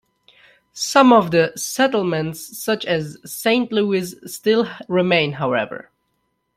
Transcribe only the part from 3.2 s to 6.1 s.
Saint Louis still remain however.